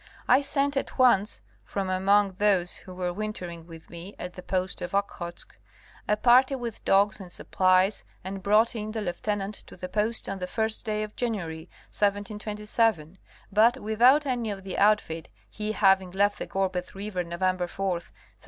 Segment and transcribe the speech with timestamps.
[0.27, 4.81] I sent at once, from among those who were wintering with me at the post
[4.81, 5.55] of Okhotsk,
[6.07, 10.39] a party with dogs and supplies and brought in the Lieutenant to the post on
[10.39, 13.19] the first day of January, 1727,
[13.51, 18.11] but without any of the outfit, he having left the Gorbeh river November 4th, 1726.